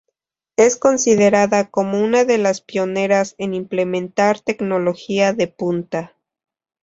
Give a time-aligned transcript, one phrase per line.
[0.57, 6.15] Es considerada como una de las pioneras en implementar tecnología de punta.